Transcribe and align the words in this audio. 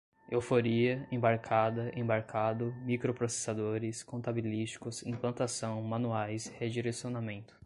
euphoria, 0.31 1.05
embarcada, 1.11 1.91
embarcado, 1.95 2.73
microprocessadores, 2.83 4.01
contabilísticos, 4.01 5.03
implantação, 5.03 5.79
manuais, 5.83 6.47
redirecionamento 6.57 7.53